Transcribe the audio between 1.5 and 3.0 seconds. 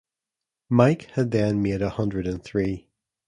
made a hundred and three.